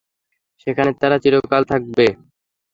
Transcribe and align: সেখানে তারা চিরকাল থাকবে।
সেখানে 0.61 0.91
তারা 1.01 1.17
চিরকাল 1.23 1.63
থাকবে। 1.71 2.05